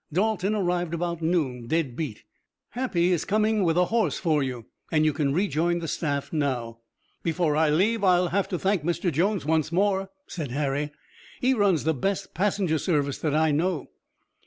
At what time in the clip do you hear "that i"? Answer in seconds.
13.19-13.51